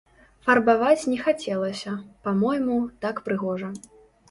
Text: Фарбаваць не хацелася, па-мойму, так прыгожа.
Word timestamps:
Фарбаваць 0.45 1.09
не 1.11 1.17
хацелася, 1.25 1.93
па-мойму, 2.25 2.81
так 3.07 3.23
прыгожа. 3.31 3.73